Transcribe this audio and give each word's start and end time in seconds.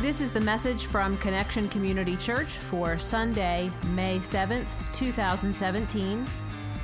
This 0.00 0.20
is 0.20 0.32
the 0.32 0.40
message 0.40 0.86
from 0.86 1.16
Connection 1.16 1.68
Community 1.70 2.16
Church 2.18 2.46
for 2.46 3.00
Sunday, 3.00 3.68
May 3.96 4.20
7th, 4.20 4.68
2017. 4.94 6.24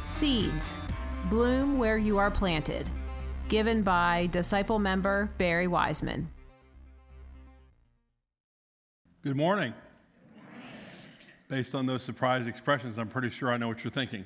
Seeds 0.04 0.76
Bloom 1.30 1.78
where 1.78 1.96
you 1.96 2.18
are 2.18 2.28
planted. 2.28 2.88
Given 3.48 3.82
by 3.82 4.28
disciple 4.32 4.80
member 4.80 5.30
Barry 5.38 5.68
Wiseman. 5.68 6.26
Good 9.22 9.36
morning. 9.36 9.74
Based 11.46 11.76
on 11.76 11.86
those 11.86 12.02
surprise 12.02 12.48
expressions, 12.48 12.98
I'm 12.98 13.08
pretty 13.08 13.30
sure 13.30 13.52
I 13.52 13.56
know 13.58 13.68
what 13.68 13.84
you're 13.84 13.92
thinking. 13.92 14.24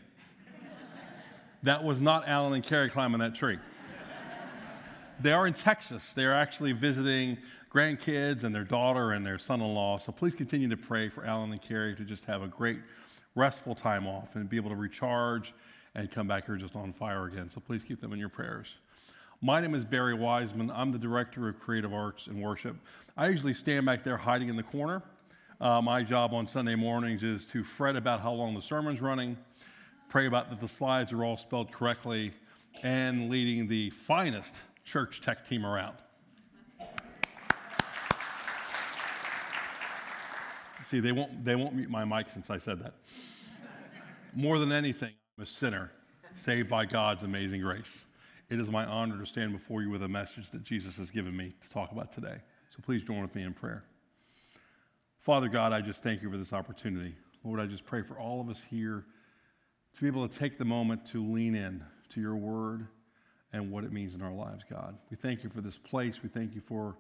that 1.63 1.85
was 1.85 2.01
not 2.01 2.27
Alan 2.27 2.55
and 2.55 2.65
Carrie 2.65 2.89
climbing 2.89 3.21
that 3.21 3.35
tree. 3.35 3.59
They 5.21 5.33
are 5.33 5.47
in 5.47 5.53
Texas. 5.53 6.13
They 6.15 6.25
are 6.25 6.33
actually 6.33 6.73
visiting 6.73 7.37
grandkids 7.73 8.45
and 8.45 8.55
their 8.55 8.65
daughter 8.65 9.13
and 9.13 9.25
their 9.25 9.39
son 9.39 9.61
in 9.61 9.75
law. 9.75 9.99
So 9.99 10.13
please 10.13 10.35
continue 10.35 10.69
to 10.69 10.77
pray 10.77 11.09
for 11.09 11.25
Alan 11.25 11.53
and 11.53 11.61
Carrie 11.61 11.95
to 11.97 12.05
just 12.05 12.25
have 12.25 12.43
a 12.43 12.49
great, 12.49 12.81
restful 13.35 13.75
time 13.75 14.07
off 14.07 14.37
and 14.37 14.49
be 14.49 14.57
able 14.57 14.71
to 14.71 14.77
recharge 14.77 15.53
and 15.95 16.11
come 16.11 16.27
back 16.27 16.47
here 16.47 16.57
just 16.57 16.77
on 16.77 16.93
fire 16.93 17.27
again. 17.27 17.51
So 17.51 17.61
please 17.61 17.85
keep 17.85 18.01
them 18.01 18.13
in 18.13 18.19
your 18.19 18.29
prayers. 18.29 18.77
My 19.41 19.61
name 19.61 19.75
is 19.75 19.85
Barry 19.85 20.15
Wiseman. 20.15 20.71
I'm 20.71 20.91
the 20.91 20.99
Director 20.99 21.49
of 21.49 21.61
Creative 21.61 21.93
Arts 21.93 22.27
and 22.27 22.43
Worship. 22.43 22.77
I 23.17 23.29
usually 23.29 23.55
stand 23.55 23.87
back 23.87 24.03
there 24.03 24.17
hiding 24.17 24.49
in 24.49 24.57
the 24.57 24.63
corner. 24.63 25.03
Uh, 25.61 25.81
my 25.83 26.03
job 26.03 26.33
on 26.33 26.47
Sunday 26.47 26.75
mornings 26.75 27.23
is 27.23 27.45
to 27.47 27.63
fret 27.63 27.97
about 27.97 28.21
how 28.21 28.33
long 28.33 28.55
the 28.55 28.63
sermon's 28.63 29.01
running, 29.01 29.37
pray 30.09 30.27
about 30.27 30.51
that 30.51 30.61
the 30.61 30.69
slides 30.69 31.13
are 31.13 31.25
all 31.25 31.37
spelled 31.37 31.71
correctly, 31.73 32.33
and 32.83 33.29
leading 33.29 33.69
the 33.69 33.91
finest 33.91 34.55
church 34.85 35.21
tech 35.21 35.45
team 35.45 35.67
around. 35.67 35.97
See, 40.91 41.01
they 41.01 41.13
won't, 41.13 41.45
they 41.45 41.55
won't 41.55 41.75
mute 41.75 41.91
my 41.91 42.05
mic 42.07 42.31
since 42.31 42.49
I 42.49 42.57
said 42.57 42.81
that. 42.83 42.95
More 44.35 44.59
than 44.59 44.73
anything, 44.73 45.13
I'm 45.37 45.43
a 45.43 45.47
sinner 45.47 45.91
saved 46.43 46.71
by 46.71 46.87
God's 46.87 47.25
amazing 47.25 47.61
grace. 47.61 48.05
It 48.49 48.59
is 48.59 48.71
my 48.71 48.87
honor 48.87 49.19
to 49.19 49.27
stand 49.27 49.53
before 49.53 49.83
you 49.83 49.91
with 49.91 50.03
a 50.03 50.09
message 50.09 50.51
that 50.53 50.65
Jesus 50.65 50.97
has 50.97 51.11
given 51.11 51.37
me 51.37 51.53
to 51.61 51.71
talk 51.71 51.93
about 51.93 52.13
today. 52.13 52.37
So 52.71 52.79
please 52.83 53.03
join 53.03 53.21
with 53.21 53.35
me 53.35 53.43
in 53.43 53.53
prayer. 53.53 53.85
Father 55.21 55.49
God, 55.49 55.75
I 55.75 55.83
just 55.83 56.03
thank 56.03 56.23
you 56.23 56.31
for 56.31 56.39
this 56.39 56.55
opportunity. 56.55 57.15
Lord, 57.45 57.61
I 57.61 57.67
just 57.67 57.85
pray 57.85 58.01
for 58.01 58.19
all 58.19 58.41
of 58.41 58.49
us 58.49 58.63
here 58.71 59.05
to 59.95 60.01
be 60.01 60.07
able 60.07 60.27
to 60.27 60.39
take 60.39 60.57
the 60.57 60.65
moment 60.65 61.05
to 61.11 61.23
lean 61.23 61.55
in 61.55 61.85
to 62.15 62.21
your 62.21 62.37
word 62.37 62.87
and 63.53 63.71
what 63.71 63.85
it 63.85 63.93
means 63.93 64.15
in 64.15 64.23
our 64.23 64.33
lives, 64.33 64.65
God. 64.71 64.97
We 65.11 65.19
thank 65.19 65.45
you 65.45 65.51
for 65.51 65.61
this 65.61 65.77
place. 65.77 66.23
We 66.23 66.31
thank 66.31 66.55
you 66.55 66.63
for 66.67 66.97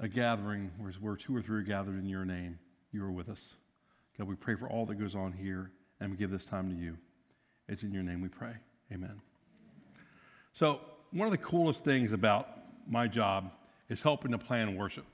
a 0.00 0.08
gathering 0.08 0.70
where 1.00 1.16
two 1.16 1.36
or 1.36 1.42
three 1.42 1.58
are 1.58 1.62
gathered 1.62 1.98
in 1.98 2.08
your 2.08 2.24
name 2.24 2.58
you 2.92 3.04
are 3.04 3.10
with 3.10 3.28
us. 3.28 3.54
God, 4.18 4.28
we 4.28 4.34
pray 4.34 4.54
for 4.54 4.68
all 4.68 4.84
that 4.86 4.96
goes 4.96 5.14
on 5.14 5.32
here, 5.32 5.70
and 6.00 6.10
we 6.10 6.16
give 6.16 6.30
this 6.30 6.44
time 6.44 6.70
to 6.70 6.76
you. 6.76 6.96
It's 7.68 7.82
in 7.82 7.92
your 7.92 8.02
name 8.02 8.20
we 8.20 8.28
pray. 8.28 8.52
Amen. 8.92 9.20
So, 10.52 10.80
one 11.10 11.26
of 11.26 11.32
the 11.32 11.38
coolest 11.38 11.84
things 11.84 12.12
about 12.12 12.48
my 12.88 13.06
job 13.06 13.50
is 13.88 14.02
helping 14.02 14.32
to 14.32 14.38
plan 14.38 14.76
worship. 14.76 15.04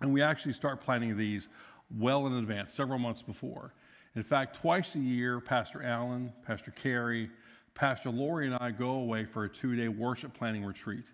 And 0.00 0.12
we 0.12 0.22
actually 0.22 0.52
start 0.52 0.80
planning 0.80 1.16
these 1.16 1.48
well 1.96 2.26
in 2.26 2.34
advance, 2.34 2.74
several 2.74 2.98
months 2.98 3.22
before. 3.22 3.72
In 4.14 4.22
fact, 4.22 4.56
twice 4.56 4.94
a 4.94 5.00
year, 5.00 5.40
Pastor 5.40 5.82
Alan, 5.82 6.32
Pastor 6.46 6.70
Carrie, 6.70 7.30
Pastor 7.74 8.10
Lori, 8.10 8.46
and 8.46 8.56
I 8.56 8.70
go 8.70 8.90
away 8.90 9.24
for 9.24 9.44
a 9.44 9.48
two 9.48 9.76
day 9.76 9.88
worship 9.88 10.32
planning 10.34 10.64
retreat. 10.64 11.04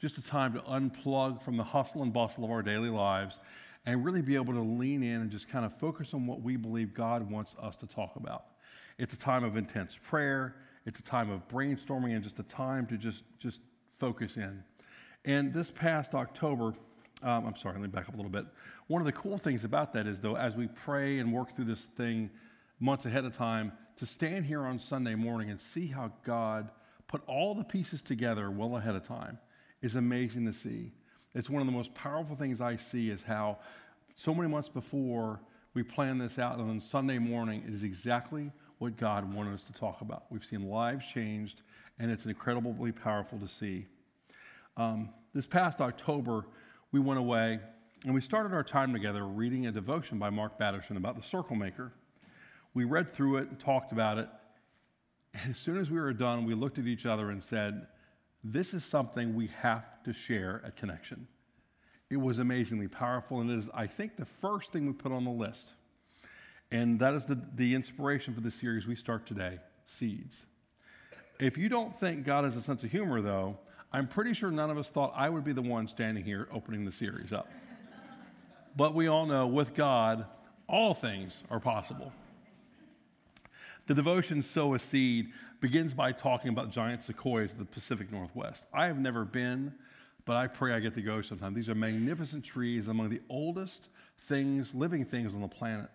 Just 0.00 0.18
a 0.18 0.22
time 0.22 0.54
to 0.54 0.60
unplug 0.60 1.42
from 1.42 1.56
the 1.56 1.64
hustle 1.64 2.02
and 2.02 2.12
bustle 2.12 2.44
of 2.44 2.50
our 2.50 2.62
daily 2.62 2.88
lives 2.88 3.38
and 3.86 4.04
really 4.04 4.22
be 4.22 4.34
able 4.34 4.52
to 4.52 4.60
lean 4.60 5.02
in 5.02 5.20
and 5.20 5.30
just 5.30 5.48
kind 5.48 5.64
of 5.64 5.76
focus 5.78 6.12
on 6.14 6.26
what 6.26 6.42
we 6.42 6.56
believe 6.56 6.94
God 6.94 7.30
wants 7.30 7.54
us 7.60 7.76
to 7.76 7.86
talk 7.86 8.16
about. 8.16 8.44
It's 8.98 9.14
a 9.14 9.18
time 9.18 9.44
of 9.44 9.56
intense 9.56 9.98
prayer, 10.02 10.56
it's 10.86 11.00
a 11.00 11.02
time 11.02 11.30
of 11.30 11.46
brainstorming, 11.48 12.14
and 12.14 12.22
just 12.22 12.38
a 12.38 12.44
time 12.44 12.86
to 12.86 12.96
just, 12.96 13.24
just 13.38 13.60
focus 13.98 14.36
in. 14.36 14.62
And 15.24 15.52
this 15.52 15.70
past 15.70 16.14
October, 16.14 16.74
um, 17.22 17.46
I'm 17.46 17.56
sorry, 17.56 17.74
let 17.74 17.82
me 17.82 17.88
back 17.88 18.08
up 18.08 18.14
a 18.14 18.16
little 18.16 18.30
bit. 18.30 18.46
One 18.86 19.00
of 19.00 19.06
the 19.06 19.12
cool 19.12 19.38
things 19.38 19.64
about 19.64 19.92
that 19.94 20.06
is, 20.06 20.20
though, 20.20 20.36
as 20.36 20.56
we 20.56 20.68
pray 20.68 21.18
and 21.18 21.32
work 21.32 21.54
through 21.54 21.66
this 21.66 21.86
thing 21.96 22.30
months 22.78 23.06
ahead 23.06 23.24
of 23.24 23.36
time, 23.36 23.72
to 23.98 24.06
stand 24.06 24.46
here 24.46 24.62
on 24.62 24.78
Sunday 24.78 25.14
morning 25.14 25.50
and 25.50 25.60
see 25.60 25.86
how 25.86 26.12
God 26.24 26.70
put 27.06 27.22
all 27.26 27.54
the 27.54 27.64
pieces 27.64 28.00
together 28.00 28.50
well 28.50 28.76
ahead 28.76 28.94
of 28.94 29.06
time 29.06 29.38
is 29.82 29.94
amazing 29.94 30.46
to 30.46 30.52
see. 30.52 30.92
It's 31.34 31.48
one 31.48 31.60
of 31.60 31.66
the 31.66 31.72
most 31.72 31.94
powerful 31.94 32.36
things 32.36 32.60
I 32.60 32.76
see 32.76 33.10
is 33.10 33.22
how 33.22 33.58
so 34.14 34.34
many 34.34 34.48
months 34.48 34.68
before 34.68 35.40
we 35.74 35.82
plan 35.82 36.18
this 36.18 36.38
out, 36.38 36.58
and 36.58 36.68
on 36.68 36.80
Sunday 36.80 37.18
morning, 37.18 37.62
it 37.66 37.72
is 37.72 37.84
exactly 37.84 38.50
what 38.78 38.96
God 38.96 39.32
wanted 39.32 39.54
us 39.54 39.62
to 39.64 39.72
talk 39.72 40.00
about. 40.00 40.24
We've 40.30 40.44
seen 40.44 40.68
lives 40.68 41.04
changed, 41.06 41.62
and 41.98 42.10
it's 42.10 42.26
incredibly 42.26 42.90
powerful 42.90 43.38
to 43.38 43.48
see. 43.48 43.86
Um, 44.76 45.10
this 45.34 45.46
past 45.46 45.80
October, 45.80 46.46
we 46.90 46.98
went 46.98 47.20
away 47.20 47.60
and 48.04 48.14
we 48.14 48.20
started 48.22 48.54
our 48.54 48.64
time 48.64 48.94
together 48.94 49.26
reading 49.26 49.66
a 49.66 49.72
devotion 49.72 50.18
by 50.18 50.30
Mark 50.30 50.58
Batterson 50.58 50.96
about 50.96 51.16
the 51.16 51.22
circle 51.22 51.54
maker. 51.54 51.92
We 52.72 52.84
read 52.84 53.12
through 53.12 53.38
it 53.38 53.48
and 53.48 53.60
talked 53.60 53.92
about 53.92 54.16
it. 54.16 54.28
And 55.34 55.50
as 55.52 55.58
soon 55.58 55.76
as 55.76 55.90
we 55.90 56.00
were 56.00 56.14
done, 56.14 56.46
we 56.46 56.54
looked 56.54 56.78
at 56.78 56.86
each 56.86 57.04
other 57.04 57.30
and 57.30 57.42
said, 57.42 57.86
this 58.42 58.74
is 58.74 58.84
something 58.84 59.34
we 59.34 59.48
have 59.60 60.02
to 60.04 60.12
share 60.12 60.62
at 60.64 60.76
Connection. 60.76 61.26
It 62.08 62.16
was 62.16 62.38
amazingly 62.38 62.88
powerful, 62.88 63.40
and 63.40 63.50
it 63.50 63.58
is, 63.58 63.68
I 63.72 63.86
think, 63.86 64.16
the 64.16 64.24
first 64.24 64.72
thing 64.72 64.86
we 64.86 64.92
put 64.92 65.12
on 65.12 65.24
the 65.24 65.30
list. 65.30 65.72
And 66.72 66.98
that 67.00 67.14
is 67.14 67.24
the, 67.24 67.40
the 67.54 67.74
inspiration 67.74 68.34
for 68.34 68.40
the 68.40 68.50
series 68.50 68.86
we 68.86 68.96
start 68.96 69.26
today 69.26 69.58
Seeds. 69.86 70.42
If 71.38 71.56
you 71.56 71.68
don't 71.68 71.94
think 71.94 72.24
God 72.24 72.44
has 72.44 72.56
a 72.56 72.62
sense 72.62 72.84
of 72.84 72.90
humor, 72.90 73.20
though, 73.20 73.58
I'm 73.92 74.06
pretty 74.06 74.34
sure 74.34 74.50
none 74.50 74.70
of 74.70 74.78
us 74.78 74.88
thought 74.88 75.12
I 75.16 75.28
would 75.28 75.44
be 75.44 75.52
the 75.52 75.62
one 75.62 75.88
standing 75.88 76.24
here 76.24 76.48
opening 76.52 76.84
the 76.84 76.92
series 76.92 77.32
up. 77.32 77.48
but 78.76 78.94
we 78.94 79.08
all 79.08 79.26
know 79.26 79.46
with 79.46 79.74
God, 79.74 80.26
all 80.68 80.94
things 80.94 81.42
are 81.50 81.58
possible. 81.58 82.12
The 83.86 83.94
devotion 83.94 84.42
Sow 84.42 84.74
a 84.74 84.78
Seed 84.78 85.32
begins 85.60 85.94
by 85.94 86.12
talking 86.12 86.50
about 86.50 86.70
giant 86.70 87.02
sequoias 87.02 87.52
of 87.52 87.58
the 87.58 87.64
Pacific 87.64 88.12
Northwest. 88.12 88.64
I 88.72 88.86
have 88.86 88.98
never 88.98 89.24
been, 89.24 89.74
but 90.24 90.36
I 90.36 90.46
pray 90.46 90.72
I 90.72 90.80
get 90.80 90.94
to 90.94 91.02
go 91.02 91.22
sometime. 91.22 91.54
These 91.54 91.68
are 91.68 91.74
magnificent 91.74 92.44
trees, 92.44 92.88
among 92.88 93.10
the 93.10 93.20
oldest 93.28 93.88
things, 94.28 94.72
living 94.74 95.04
things 95.04 95.34
on 95.34 95.40
the 95.40 95.48
planet. 95.48 95.90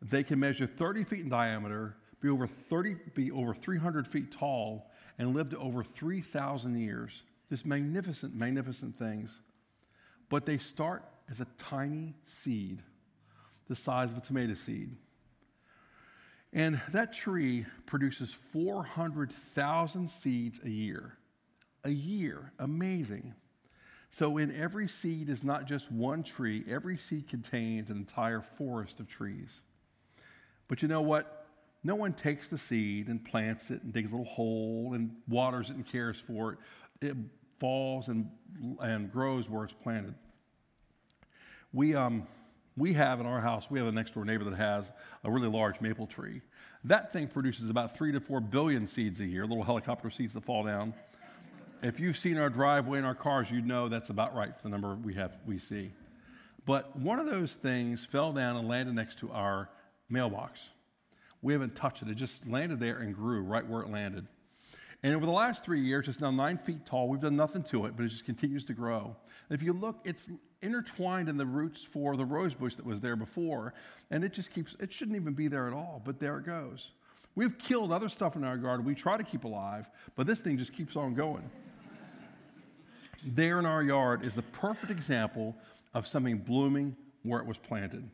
They 0.00 0.22
can 0.22 0.38
measure 0.38 0.66
30 0.66 1.04
feet 1.04 1.20
in 1.20 1.28
diameter, 1.28 1.96
be 2.20 2.28
over 2.28 2.46
30, 2.46 2.96
be 3.14 3.30
over 3.30 3.54
300 3.54 4.06
feet 4.06 4.32
tall, 4.32 4.90
and 5.18 5.34
live 5.34 5.50
to 5.50 5.58
over 5.58 5.82
3,000 5.82 6.78
years. 6.78 7.22
Just 7.50 7.66
magnificent, 7.66 8.34
magnificent 8.34 8.96
things. 8.96 9.40
But 10.28 10.46
they 10.46 10.58
start 10.58 11.04
as 11.30 11.40
a 11.40 11.46
tiny 11.56 12.14
seed, 12.42 12.82
the 13.68 13.74
size 13.74 14.12
of 14.12 14.18
a 14.18 14.20
tomato 14.20 14.54
seed. 14.54 14.94
And 16.52 16.80
that 16.92 17.12
tree 17.12 17.66
produces 17.86 18.34
400,000 18.52 20.10
seeds 20.10 20.60
a 20.64 20.70
year. 20.70 21.18
A 21.84 21.90
year. 21.90 22.52
Amazing. 22.58 23.34
So, 24.10 24.38
in 24.38 24.54
every 24.58 24.88
seed 24.88 25.28
is 25.28 25.44
not 25.44 25.66
just 25.66 25.92
one 25.92 26.22
tree, 26.22 26.64
every 26.66 26.96
seed 26.96 27.28
contains 27.28 27.90
an 27.90 27.98
entire 27.98 28.40
forest 28.40 29.00
of 29.00 29.08
trees. 29.08 29.50
But 30.66 30.80
you 30.80 30.88
know 30.88 31.02
what? 31.02 31.46
No 31.84 31.94
one 31.94 32.14
takes 32.14 32.48
the 32.48 32.58
seed 32.58 33.08
and 33.08 33.22
plants 33.22 33.70
it 33.70 33.82
and 33.82 33.92
digs 33.92 34.10
a 34.10 34.16
little 34.16 34.32
hole 34.32 34.92
and 34.94 35.14
waters 35.28 35.70
it 35.70 35.76
and 35.76 35.86
cares 35.86 36.22
for 36.26 36.52
it. 36.52 36.58
It 37.02 37.16
falls 37.60 38.08
and, 38.08 38.30
and 38.80 39.12
grows 39.12 39.48
where 39.48 39.64
it's 39.64 39.74
planted. 39.74 40.14
We, 41.72 41.94
um, 41.94 42.26
we 42.78 42.92
have 42.94 43.20
in 43.20 43.26
our 43.26 43.40
house, 43.40 43.70
we 43.70 43.78
have 43.78 43.88
a 43.88 43.92
next 43.92 44.14
door 44.14 44.24
neighbor 44.24 44.44
that 44.44 44.56
has 44.56 44.84
a 45.24 45.30
really 45.30 45.48
large 45.48 45.80
maple 45.80 46.06
tree. 46.06 46.40
That 46.84 47.12
thing 47.12 47.28
produces 47.28 47.70
about 47.70 47.96
three 47.96 48.12
to 48.12 48.20
four 48.20 48.40
billion 48.40 48.86
seeds 48.86 49.20
a 49.20 49.24
year, 49.24 49.46
little 49.46 49.64
helicopter 49.64 50.10
seeds 50.10 50.34
that 50.34 50.44
fall 50.44 50.64
down. 50.64 50.94
If 51.82 52.00
you've 52.00 52.16
seen 52.16 52.38
our 52.38 52.50
driveway 52.50 52.98
and 52.98 53.06
our 53.06 53.14
cars, 53.14 53.50
you 53.50 53.60
know 53.60 53.88
that's 53.88 54.10
about 54.10 54.34
right 54.34 54.54
for 54.56 54.62
the 54.62 54.68
number 54.68 54.94
we 54.94 55.14
have 55.14 55.32
we 55.46 55.58
see. 55.58 55.92
But 56.66 56.96
one 56.96 57.18
of 57.18 57.26
those 57.26 57.54
things 57.54 58.04
fell 58.04 58.32
down 58.32 58.56
and 58.56 58.68
landed 58.68 58.94
next 58.94 59.18
to 59.20 59.30
our 59.30 59.68
mailbox. 60.08 60.68
We 61.40 61.52
haven't 61.52 61.76
touched 61.76 62.02
it. 62.02 62.08
It 62.08 62.16
just 62.16 62.46
landed 62.46 62.80
there 62.80 62.98
and 62.98 63.14
grew 63.14 63.42
right 63.42 63.66
where 63.66 63.82
it 63.82 63.90
landed. 63.90 64.26
And 65.02 65.14
over 65.14 65.26
the 65.26 65.32
last 65.32 65.64
three 65.64 65.80
years, 65.80 66.08
it's 66.08 66.20
now 66.20 66.30
nine 66.30 66.58
feet 66.58 66.84
tall. 66.84 67.08
We've 67.08 67.20
done 67.20 67.36
nothing 67.36 67.62
to 67.64 67.86
it, 67.86 67.96
but 67.96 68.04
it 68.04 68.08
just 68.08 68.24
continues 68.24 68.64
to 68.64 68.74
grow. 68.74 69.14
And 69.48 69.58
if 69.58 69.62
you 69.62 69.72
look, 69.72 70.00
it's 70.04 70.28
intertwined 70.60 71.28
in 71.28 71.36
the 71.36 71.46
roots 71.46 71.84
for 71.84 72.16
the 72.16 72.24
rose 72.24 72.54
bush 72.54 72.74
that 72.74 72.84
was 72.84 73.00
there 73.00 73.14
before, 73.14 73.74
and 74.10 74.24
it 74.24 74.32
just 74.32 74.50
keeps, 74.50 74.74
it 74.80 74.92
shouldn't 74.92 75.16
even 75.16 75.34
be 75.34 75.46
there 75.46 75.68
at 75.68 75.72
all, 75.72 76.02
but 76.04 76.18
there 76.18 76.38
it 76.38 76.44
goes. 76.44 76.90
We've 77.36 77.56
killed 77.56 77.92
other 77.92 78.08
stuff 78.08 78.34
in 78.34 78.42
our 78.42 78.56
garden 78.56 78.84
we 78.84 78.96
try 78.96 79.16
to 79.16 79.22
keep 79.22 79.44
alive, 79.44 79.86
but 80.16 80.26
this 80.26 80.40
thing 80.40 80.58
just 80.58 80.72
keeps 80.72 80.96
on 80.96 81.14
going. 81.14 81.48
there 83.24 83.60
in 83.60 83.66
our 83.66 83.82
yard 83.82 84.24
is 84.24 84.34
the 84.34 84.42
perfect 84.42 84.90
example 84.90 85.54
of 85.94 86.08
something 86.08 86.38
blooming 86.38 86.96
where 87.22 87.40
it 87.40 87.46
was 87.46 87.56
planted, 87.56 88.10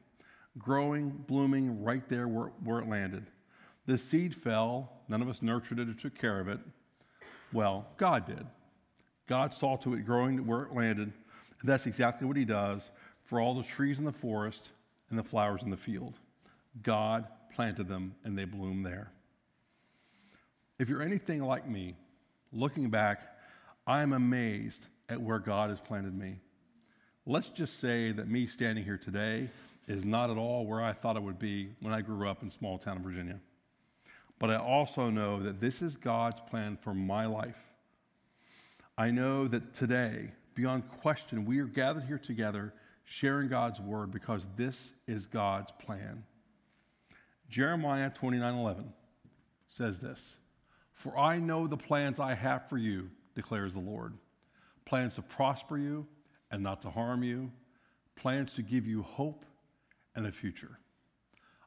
growing, 0.59 1.09
blooming 1.27 1.83
right 1.83 2.07
there 2.11 2.29
where, 2.29 2.53
where 2.63 2.81
it 2.81 2.89
landed. 2.89 3.27
The 3.87 3.99
seed 3.99 4.35
fell, 4.35 4.93
none 5.09 5.21
of 5.21 5.29
us 5.29 5.43
nurtured 5.43 5.79
it 5.79 5.89
or 5.89 5.95
took 5.95 6.15
care 6.15 6.41
of 6.41 6.49
it. 6.49 6.61
Well, 7.53 7.87
God 7.97 8.27
did. 8.27 8.47
God 9.27 9.55
saw 9.55 9.77
to 9.79 9.95
it 9.95 10.05
growing 10.05 10.47
where 10.47 10.63
it 10.63 10.75
landed, 10.75 11.13
and 11.61 11.69
that's 11.69 11.87
exactly 11.87 12.27
what 12.27 12.37
He 12.37 12.45
does 12.45 12.91
for 13.25 13.41
all 13.41 13.55
the 13.55 13.63
trees 13.63 13.99
in 13.99 14.05
the 14.05 14.13
forest 14.13 14.71
and 15.11 15.19
the 15.19 15.23
flowers 15.23 15.63
in 15.63 15.71
the 15.71 15.77
field. 15.77 16.15
God 16.83 17.27
planted 17.55 17.89
them, 17.89 18.15
and 18.25 18.37
they 18.37 18.45
bloom 18.45 18.83
there. 18.83 19.11
If 20.79 20.89
you're 20.89 21.03
anything 21.03 21.43
like 21.43 21.69
me, 21.69 21.95
looking 22.53 22.91
back, 22.91 23.23
I 23.87 24.03
am 24.03 24.13
amazed 24.13 24.87
at 25.09 25.21
where 25.21 25.39
God 25.39 25.71
has 25.71 25.79
planted 25.79 26.19
me. 26.19 26.41
Let's 27.27 27.49
just 27.49 27.81
say 27.81 28.13
that 28.13 28.29
me 28.29 28.47
standing 28.47 28.85
here 28.85 28.99
today 28.99 29.49
is 29.87 30.05
not 30.05 30.31
at 30.31 30.37
all 30.37 30.67
where 30.67 30.83
I 30.83 30.93
thought 30.93 31.17
it 31.17 31.23
would 31.23 31.39
be 31.39 31.71
when 31.81 31.95
I 31.95 32.01
grew 32.01 32.29
up 32.29 32.43
in 32.43 32.51
small 32.51 32.79
town 32.79 32.97
of 32.97 33.03
Virginia. 33.03 33.39
But 34.39 34.51
I 34.51 34.57
also 34.57 35.11
know 35.11 35.43
that 35.43 35.61
this 35.61 35.81
is 35.81 35.97
God's 35.97 36.41
plan 36.51 36.77
for 36.83 36.95
my 36.95 37.27
life. 37.27 37.59
I 38.97 39.11
know 39.11 39.49
that 39.49 39.75
today, 39.75 40.33
beyond 40.55 40.89
question, 41.01 41.45
we 41.45 41.59
are 41.61 41.67
gathered 41.67 42.05
here 42.05 42.19
together 42.19 42.73
sharing 43.05 43.49
God's 43.49 43.81
word 43.81 44.11
because 44.11 44.45
this 44.57 44.77
is 45.07 45.27
God's 45.27 45.73
plan. 45.85 46.25
Jeremiah 47.49 48.11
29 48.11 48.55
11 48.55 48.93
says 49.69 49.99
this 49.99 50.37
For 50.93 51.17
I 51.19 51.39
know 51.39 51.67
the 51.67 51.77
plans 51.77 52.19
I 52.19 52.35
have 52.35 52.69
for 52.69 52.79
you, 52.79 53.11
declares 53.35 53.73
the 53.73 53.81
Lord 53.81 54.15
plans 54.85 55.15
to 55.15 55.23
prosper 55.23 55.79
you 55.79 56.07
and 56.51 56.63
not 56.63 56.83
to 56.83 56.91
harm 56.91 57.23
you, 57.23 57.51
plans 58.17 58.55
to 58.55 58.63
give 58.63 58.87
you 58.87 59.03
hope 59.03 59.45
and 60.15 60.27
a 60.27 60.33
future. 60.33 60.79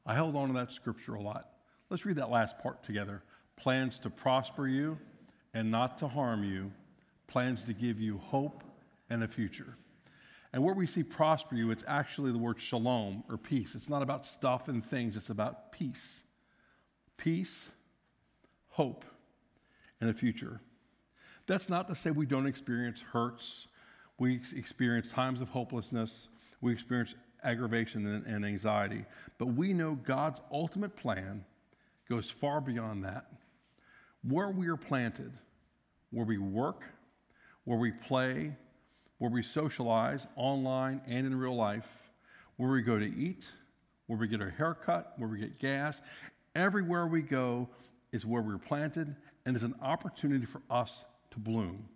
I 0.05 0.13
held 0.13 0.35
on 0.35 0.49
to 0.49 0.53
that 0.53 0.71
scripture 0.71 1.15
a 1.15 1.21
lot. 1.21 1.49
Let's 1.89 2.05
read 2.05 2.17
that 2.17 2.29
last 2.29 2.59
part 2.59 2.83
together. 2.83 3.23
Plans 3.55 3.99
to 3.99 4.09
prosper 4.09 4.67
you 4.67 4.97
and 5.53 5.71
not 5.71 5.97
to 5.99 6.07
harm 6.07 6.43
you, 6.43 6.71
plans 7.27 7.63
to 7.63 7.73
give 7.73 7.99
you 7.99 8.17
hope 8.17 8.63
and 9.09 9.23
a 9.23 9.27
future. 9.27 9.77
And 10.53 10.63
where 10.63 10.73
we 10.73 10.87
see 10.87 11.03
prosper 11.03 11.55
you, 11.55 11.71
it's 11.71 11.83
actually 11.87 12.31
the 12.31 12.37
word 12.37 12.59
shalom 12.59 13.23
or 13.29 13.37
peace. 13.37 13.75
It's 13.75 13.89
not 13.89 14.01
about 14.01 14.25
stuff 14.25 14.67
and 14.67 14.85
things, 14.85 15.15
it's 15.15 15.29
about 15.29 15.71
peace. 15.71 16.21
Peace, 17.15 17.69
hope, 18.69 19.05
and 19.99 20.09
a 20.09 20.13
future. 20.13 20.59
That's 21.47 21.69
not 21.69 21.87
to 21.87 21.95
say 21.95 22.11
we 22.11 22.25
don't 22.25 22.47
experience 22.47 23.01
hurts, 23.01 23.67
we 24.19 24.41
experience 24.55 25.09
times 25.09 25.41
of 25.41 25.49
hopelessness, 25.49 26.27
we 26.61 26.73
experience 26.73 27.15
aggravation 27.43 28.05
and, 28.05 28.25
and 28.25 28.45
anxiety. 28.45 29.05
But 29.37 29.47
we 29.47 29.73
know 29.73 29.95
God's 29.95 30.41
ultimate 30.51 30.95
plan 30.95 31.45
goes 32.09 32.29
far 32.29 32.61
beyond 32.61 33.03
that. 33.03 33.27
Where 34.23 34.49
we 34.49 34.67
are 34.67 34.77
planted, 34.77 35.31
where 36.11 36.25
we 36.25 36.37
work, 36.37 36.83
where 37.63 37.77
we 37.77 37.91
play, 37.91 38.55
where 39.17 39.31
we 39.31 39.43
socialize 39.43 40.27
online 40.35 41.01
and 41.07 41.25
in 41.25 41.37
real 41.37 41.55
life, 41.55 41.87
where 42.57 42.71
we 42.71 42.81
go 42.81 42.99
to 42.99 43.05
eat, 43.05 43.45
where 44.07 44.17
we 44.17 44.27
get 44.27 44.41
our 44.41 44.49
hair 44.49 44.73
cut, 44.73 45.13
where 45.17 45.29
we 45.29 45.39
get 45.39 45.59
gas. 45.59 46.01
Everywhere 46.55 47.07
we 47.07 47.21
go 47.21 47.69
is 48.11 48.25
where 48.25 48.41
we're 48.41 48.57
planted 48.57 49.15
and 49.45 49.55
is 49.55 49.63
an 49.63 49.75
opportunity 49.81 50.45
for 50.45 50.61
us 50.69 51.05
to 51.31 51.39
bloom. 51.39 51.87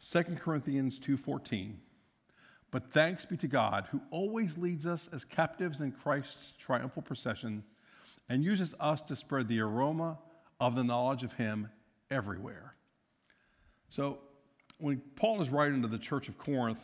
2 0.00 0.22
Corinthians 0.38 0.98
2:14 0.98 1.78
But 2.70 2.92
thanks 2.92 3.26
be 3.26 3.36
to 3.38 3.48
God 3.48 3.86
who 3.90 4.00
always 4.10 4.56
leads 4.56 4.86
us 4.86 5.08
as 5.12 5.24
captives 5.24 5.80
in 5.80 5.92
Christ's 5.92 6.52
triumphal 6.58 7.02
procession 7.02 7.64
and 8.30 8.44
uses 8.44 8.74
us 8.78 9.02
to 9.02 9.16
spread 9.16 9.48
the 9.48 9.60
aroma 9.60 10.16
of 10.60 10.76
the 10.76 10.84
knowledge 10.84 11.24
of 11.24 11.32
him 11.32 11.68
everywhere. 12.10 12.74
So 13.90 14.20
when 14.78 15.02
Paul 15.16 15.42
is 15.42 15.50
writing 15.50 15.82
to 15.82 15.88
the 15.88 15.98
church 15.98 16.28
of 16.28 16.38
Corinth, 16.38 16.80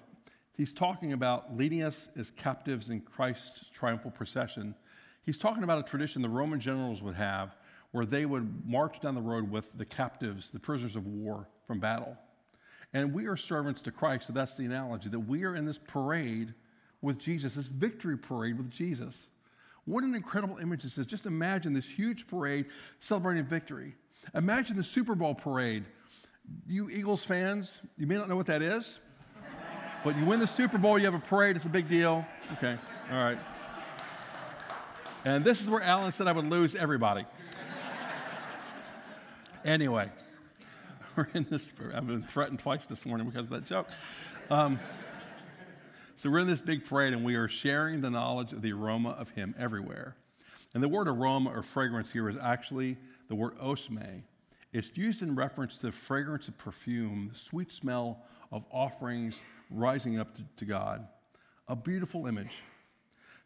he's 0.56 0.72
talking 0.72 1.12
about 1.12 1.56
leading 1.56 1.84
us 1.84 2.08
as 2.18 2.30
captives 2.32 2.90
in 2.90 3.00
Christ's 3.00 3.64
triumphal 3.72 4.10
procession. 4.10 4.74
He's 5.24 5.38
talking 5.38 5.62
about 5.62 5.78
a 5.78 5.88
tradition 5.88 6.20
the 6.20 6.28
Roman 6.28 6.60
generals 6.60 7.00
would 7.00 7.14
have 7.14 7.56
where 7.92 8.04
they 8.04 8.26
would 8.26 8.66
march 8.66 9.00
down 9.00 9.14
the 9.14 9.20
road 9.20 9.48
with 9.48 9.72
the 9.78 9.84
captives, 9.84 10.50
the 10.52 10.58
prisoners 10.58 10.96
of 10.96 11.06
war 11.06 11.48
from 11.68 11.78
battle. 11.78 12.16
And 12.92 13.14
we 13.14 13.26
are 13.26 13.36
servants 13.36 13.80
to 13.82 13.92
Christ, 13.92 14.26
so 14.26 14.32
that's 14.32 14.56
the 14.56 14.64
analogy 14.64 15.08
that 15.10 15.20
we 15.20 15.44
are 15.44 15.54
in 15.54 15.64
this 15.64 15.78
parade 15.78 16.54
with 17.02 17.18
Jesus, 17.18 17.54
this 17.54 17.66
victory 17.66 18.18
parade 18.18 18.58
with 18.58 18.70
Jesus. 18.70 19.14
What 19.86 20.04
an 20.04 20.14
incredible 20.14 20.58
image 20.58 20.82
this 20.82 20.98
is. 20.98 21.06
Just 21.06 21.26
imagine 21.26 21.72
this 21.72 21.88
huge 21.88 22.26
parade 22.26 22.66
celebrating 23.00 23.44
victory. 23.44 23.94
Imagine 24.34 24.76
the 24.76 24.84
Super 24.84 25.14
Bowl 25.14 25.34
parade 25.34 25.84
you 26.66 26.90
Eagles 26.90 27.24
fans, 27.24 27.72
you 27.96 28.06
may 28.06 28.16
not 28.16 28.28
know 28.28 28.36
what 28.36 28.46
that 28.46 28.62
is, 28.62 28.98
but 30.04 30.16
you 30.16 30.24
win 30.24 30.40
the 30.40 30.46
Super 30.46 30.78
Bowl, 30.78 30.98
you 30.98 31.04
have 31.04 31.14
a 31.14 31.18
parade, 31.18 31.56
it's 31.56 31.64
a 31.64 31.68
big 31.70 31.88
deal. 31.88 32.24
Okay, 32.54 32.76
all 33.10 33.24
right. 33.24 33.38
And 35.24 35.44
this 35.44 35.60
is 35.60 35.68
where 35.68 35.82
Alan 35.82 36.12
said 36.12 36.28
I 36.28 36.32
would 36.32 36.48
lose 36.48 36.74
everybody. 36.74 37.24
Anyway, 39.64 40.08
we're 41.16 41.26
in 41.34 41.46
this, 41.50 41.68
I've 41.92 42.06
been 42.06 42.22
threatened 42.22 42.60
twice 42.60 42.86
this 42.86 43.04
morning 43.04 43.26
because 43.26 43.46
of 43.46 43.50
that 43.50 43.66
joke. 43.66 43.88
Um, 44.48 44.78
so 46.16 46.30
we're 46.30 46.38
in 46.38 46.46
this 46.46 46.60
big 46.60 46.84
parade 46.84 47.12
and 47.12 47.24
we 47.24 47.34
are 47.34 47.48
sharing 47.48 48.00
the 48.00 48.10
knowledge 48.10 48.52
of 48.52 48.62
the 48.62 48.72
aroma 48.72 49.10
of 49.10 49.30
Him 49.30 49.54
everywhere. 49.58 50.16
And 50.74 50.82
the 50.82 50.88
word 50.88 51.08
aroma 51.08 51.50
or 51.50 51.62
fragrance 51.62 52.10
here 52.12 52.28
is 52.28 52.36
actually 52.40 52.96
the 53.28 53.34
word 53.34 53.58
osme, 53.58 54.22
it's 54.72 54.90
used 54.94 55.22
in 55.22 55.34
reference 55.34 55.78
to 55.78 55.86
the 55.86 55.92
fragrance 55.92 56.48
of 56.48 56.58
perfume, 56.58 57.30
the 57.32 57.38
sweet 57.38 57.72
smell 57.72 58.22
of 58.52 58.64
offerings 58.70 59.34
rising 59.70 60.18
up 60.18 60.34
to, 60.34 60.42
to 60.58 60.64
God. 60.66 61.06
A 61.68 61.74
beautiful 61.74 62.26
image. 62.26 62.60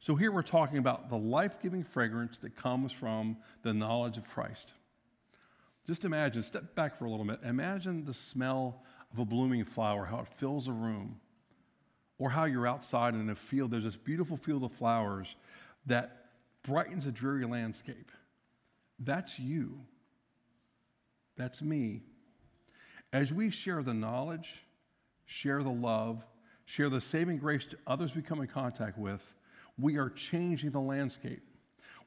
So 0.00 0.16
here 0.16 0.32
we're 0.32 0.42
talking 0.42 0.78
about 0.78 1.08
the 1.08 1.16
life 1.16 1.60
giving 1.62 1.84
fragrance 1.84 2.38
that 2.38 2.56
comes 2.56 2.90
from 2.90 3.36
the 3.62 3.72
knowledge 3.72 4.16
of 4.16 4.28
Christ. 4.28 4.72
Just 5.86 6.04
imagine, 6.04 6.42
step 6.42 6.74
back 6.74 6.98
for 6.98 7.04
a 7.04 7.10
little 7.10 7.24
bit. 7.24 7.40
Imagine 7.44 8.04
the 8.04 8.14
smell 8.14 8.82
of 9.12 9.18
a 9.18 9.24
blooming 9.24 9.64
flower, 9.64 10.06
how 10.06 10.20
it 10.20 10.28
fills 10.28 10.68
a 10.68 10.72
room. 10.72 11.20
Or 12.20 12.28
how 12.28 12.44
you're 12.44 12.68
outside 12.68 13.14
in 13.14 13.30
a 13.30 13.34
field, 13.34 13.70
there's 13.70 13.84
this 13.84 13.96
beautiful 13.96 14.36
field 14.36 14.62
of 14.62 14.72
flowers 14.72 15.34
that 15.86 16.26
brightens 16.62 17.06
a 17.06 17.10
dreary 17.10 17.46
landscape. 17.46 18.12
That's 18.98 19.38
you. 19.38 19.80
That's 21.38 21.62
me. 21.62 22.02
As 23.10 23.32
we 23.32 23.50
share 23.50 23.82
the 23.82 23.94
knowledge, 23.94 24.52
share 25.24 25.62
the 25.62 25.70
love, 25.70 26.22
share 26.66 26.90
the 26.90 27.00
saving 27.00 27.38
grace 27.38 27.64
to 27.64 27.78
others 27.86 28.14
we 28.14 28.20
come 28.20 28.42
in 28.42 28.48
contact 28.48 28.98
with, 28.98 29.22
we 29.78 29.96
are 29.96 30.10
changing 30.10 30.72
the 30.72 30.80
landscape. 30.80 31.42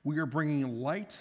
We 0.03 0.19
are 0.19 0.27
bringing 0.27 0.79
light 0.79 1.11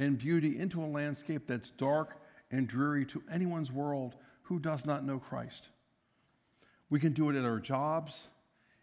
and 0.00 0.18
beauty 0.18 0.58
into 0.58 0.82
a 0.82 0.86
landscape 0.86 1.46
that's 1.46 1.70
dark 1.70 2.16
and 2.50 2.66
dreary 2.66 3.06
to 3.06 3.22
anyone's 3.30 3.70
world 3.70 4.16
who 4.42 4.58
does 4.58 4.84
not 4.84 5.04
know 5.04 5.20
Christ. 5.20 5.68
We 6.90 7.00
can 7.00 7.12
do 7.12 7.30
it 7.30 7.36
at 7.36 7.44
our 7.44 7.60
jobs, 7.60 8.24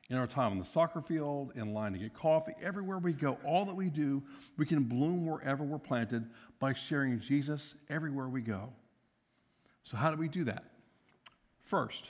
in 0.10 0.18
our 0.18 0.28
time 0.28 0.52
on 0.52 0.60
the 0.60 0.66
soccer 0.66 1.02
field, 1.02 1.54
in 1.56 1.74
line 1.74 1.94
to 1.94 2.00
get 2.00 2.14
coffee, 2.14 2.54
everywhere 2.62 2.98
we 2.98 3.14
go, 3.14 3.38
all 3.46 3.66
that 3.66 3.76
we 3.76 3.90
do, 3.90 4.22
we 4.58 4.66
can 4.66 4.84
bloom 4.84 5.26
wherever 5.26 5.64
we're 5.64 5.80
planted 5.80 6.26
by 6.60 6.74
sharing 6.74 7.20
Jesus 7.20 7.76
everywhere 7.90 8.28
we 8.28 8.42
go. 8.42 8.70
So, 9.84 9.98
how 9.98 10.12
do 10.12 10.18
we 10.18 10.28
do 10.28 10.44
that? 10.46 10.66
First, 11.62 12.10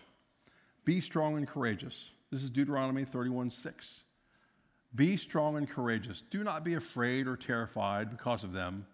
be 0.84 1.00
strong 1.00 1.38
and 1.38 1.48
courageous. 1.48 2.10
This 2.32 2.42
is 2.44 2.50
Deuteronomy 2.50 3.06
31 3.06 3.52
6. 3.52 4.04
Be 4.96 5.16
strong 5.16 5.58
and 5.58 5.70
courageous. 5.70 6.24
Do 6.32 6.44
not 6.44 6.66
be 6.66 6.74
afraid 6.74 7.28
or 7.28 7.38
terrified 7.38 8.10
because 8.10 8.44
of 8.44 8.52
them, 8.52 8.86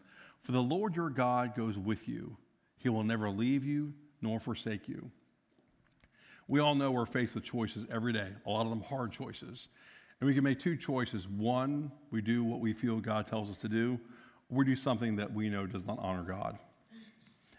for 0.41 0.51
the 0.51 0.61
Lord 0.61 0.95
your 0.95 1.09
God 1.09 1.55
goes 1.55 1.77
with 1.77 2.07
you. 2.07 2.35
He 2.77 2.89
will 2.89 3.03
never 3.03 3.29
leave 3.29 3.63
you 3.63 3.93
nor 4.21 4.39
forsake 4.39 4.87
you. 4.87 5.09
We 6.47 6.59
all 6.59 6.75
know 6.75 6.91
we're 6.91 7.05
faced 7.05 7.35
with 7.35 7.43
choices 7.43 7.85
every 7.91 8.13
day, 8.13 8.29
a 8.45 8.49
lot 8.49 8.63
of 8.63 8.69
them 8.69 8.81
hard 8.81 9.11
choices. 9.11 9.67
And 10.19 10.27
we 10.27 10.33
can 10.33 10.43
make 10.43 10.59
two 10.59 10.77
choices. 10.77 11.27
One, 11.27 11.91
we 12.09 12.21
do 12.21 12.43
what 12.43 12.59
we 12.59 12.73
feel 12.73 12.99
God 12.99 13.27
tells 13.27 13.49
us 13.49 13.57
to 13.57 13.69
do, 13.69 13.99
or 14.49 14.59
we 14.59 14.65
do 14.65 14.75
something 14.75 15.17
that 15.17 15.33
we 15.33 15.49
know 15.49 15.67
does 15.67 15.85
not 15.85 15.99
honor 15.99 16.23
God. 16.23 16.57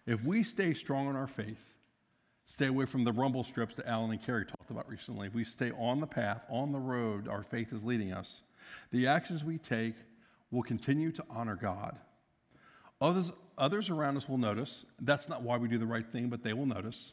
If 0.07 0.25
we 0.25 0.42
stay 0.42 0.73
strong 0.75 1.09
in 1.09 1.16
our 1.16 1.26
faith, 1.26 1.62
stay 2.47 2.66
away 2.66 2.87
from 2.87 3.04
the 3.04 3.12
rumble 3.12 3.45
strips 3.45 3.76
that 3.76 3.87
Alan 3.87 4.11
and 4.11 4.23
Carrie 4.23 4.47
talked 4.47 4.71
about 4.71 4.88
recently, 4.88 5.26
if 5.26 5.35
we 5.35 5.45
stay 5.45 5.71
on 5.73 6.00
the 6.00 6.07
path, 6.07 6.42
on 6.49 6.73
the 6.73 6.78
road 6.78 7.28
our 7.28 7.42
faith 7.42 7.73
is 7.73 7.85
leading 7.85 8.12
us, 8.12 8.40
the 8.90 9.07
actions 9.07 9.45
we 9.45 9.59
take 9.59 9.95
will 10.50 10.62
continue 10.62 11.12
to 11.12 11.25
honor 11.28 11.57
God. 11.57 11.99
Others, 13.00 13.33
others 13.57 13.90
around 13.90 14.16
us 14.16 14.28
will 14.28 14.38
notice. 14.38 14.85
That's 15.00 15.28
not 15.28 15.42
why 15.42 15.59
we 15.59 15.68
do 15.68 15.78
the 15.78 15.87
right 15.87 16.07
thing, 16.11 16.30
but 16.30 16.42
they 16.42 16.54
will 16.54 16.66
notice. 16.66 17.12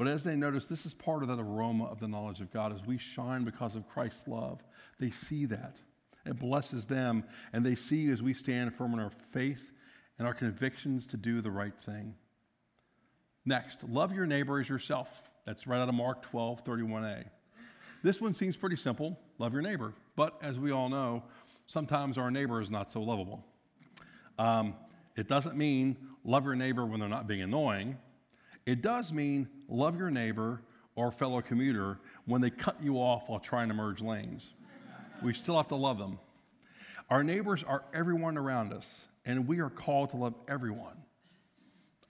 But 0.00 0.08
as 0.08 0.22
they 0.22 0.34
notice, 0.34 0.64
this 0.64 0.86
is 0.86 0.94
part 0.94 1.22
of 1.22 1.28
that 1.28 1.38
aroma 1.38 1.84
of 1.84 2.00
the 2.00 2.08
knowledge 2.08 2.40
of 2.40 2.50
God. 2.50 2.72
As 2.72 2.86
we 2.86 2.96
shine 2.96 3.44
because 3.44 3.76
of 3.76 3.86
Christ's 3.86 4.26
love, 4.26 4.64
they 4.98 5.10
see 5.10 5.44
that. 5.44 5.76
It 6.24 6.38
blesses 6.38 6.86
them, 6.86 7.22
and 7.52 7.66
they 7.66 7.74
see 7.74 8.08
as 8.08 8.22
we 8.22 8.32
stand 8.32 8.74
firm 8.74 8.94
in 8.94 8.98
our 8.98 9.12
faith 9.32 9.72
and 10.18 10.26
our 10.26 10.32
convictions 10.32 11.06
to 11.08 11.18
do 11.18 11.42
the 11.42 11.50
right 11.50 11.78
thing. 11.78 12.14
Next, 13.44 13.84
love 13.84 14.14
your 14.14 14.24
neighbor 14.24 14.58
as 14.58 14.70
yourself. 14.70 15.06
That's 15.44 15.66
right 15.66 15.82
out 15.82 15.90
of 15.90 15.94
Mark 15.94 16.22
12, 16.22 16.64
31a. 16.64 17.26
This 18.02 18.22
one 18.22 18.34
seems 18.34 18.56
pretty 18.56 18.76
simple 18.76 19.18
love 19.38 19.52
your 19.52 19.60
neighbor. 19.60 19.92
But 20.16 20.38
as 20.40 20.58
we 20.58 20.70
all 20.70 20.88
know, 20.88 21.24
sometimes 21.66 22.16
our 22.16 22.30
neighbor 22.30 22.62
is 22.62 22.70
not 22.70 22.90
so 22.90 23.02
lovable. 23.02 23.44
Um, 24.38 24.76
it 25.14 25.28
doesn't 25.28 25.58
mean 25.58 25.98
love 26.24 26.46
your 26.46 26.56
neighbor 26.56 26.86
when 26.86 27.00
they're 27.00 27.08
not 27.10 27.26
being 27.26 27.42
annoying. 27.42 27.98
It 28.64 28.82
does 28.82 29.12
mean 29.12 29.48
love 29.70 29.96
your 29.96 30.10
neighbor 30.10 30.62
or 30.94 31.10
fellow 31.10 31.40
commuter 31.40 31.98
when 32.26 32.40
they 32.40 32.50
cut 32.50 32.82
you 32.82 32.96
off 32.96 33.28
while 33.28 33.40
trying 33.40 33.68
to 33.68 33.74
merge 33.74 34.00
lanes. 34.00 34.46
We 35.22 35.34
still 35.34 35.56
have 35.56 35.68
to 35.68 35.76
love 35.76 35.98
them. 35.98 36.18
Our 37.08 37.24
neighbors 37.24 37.64
are 37.64 37.84
everyone 37.92 38.36
around 38.36 38.72
us, 38.72 38.86
and 39.24 39.46
we 39.46 39.60
are 39.60 39.70
called 39.70 40.10
to 40.10 40.16
love 40.16 40.34
everyone. 40.48 40.96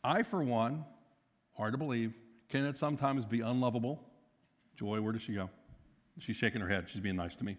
I, 0.03 0.23
for 0.23 0.43
one, 0.43 0.85
hard 1.57 1.73
to 1.73 1.79
believe, 1.79 2.15
can 2.49 2.65
it 2.65 2.79
sometimes 2.79 3.25
be 3.25 3.41
unlovable? 3.41 4.01
Joy, 4.77 5.01
where 5.01 5.13
does 5.13 5.23
she 5.23 5.35
go? 5.35 5.51
She's 6.19 6.37
shaking 6.37 6.61
her 6.61 6.69
head. 6.69 6.87
She's 6.89 7.01
being 7.01 7.17
nice 7.17 7.35
to 7.37 7.45
me. 7.45 7.57